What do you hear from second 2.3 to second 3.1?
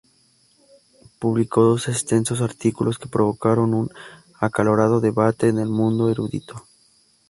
artículos que